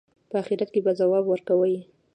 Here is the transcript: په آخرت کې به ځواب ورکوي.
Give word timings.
په 0.29 0.35
آخرت 0.41 0.69
کې 0.73 0.81
به 0.85 0.91
ځواب 0.99 1.23
ورکوي. 1.27 1.77